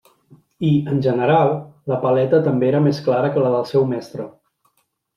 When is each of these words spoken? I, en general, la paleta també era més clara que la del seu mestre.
I, 0.69 0.71
en 0.93 1.01
general, 1.07 1.53
la 1.93 2.01
paleta 2.07 2.41
també 2.49 2.71
era 2.73 2.83
més 2.89 3.05
clara 3.11 3.33
que 3.37 3.47
la 3.47 3.55
del 3.61 3.71
seu 3.77 3.91
mestre. 3.97 4.31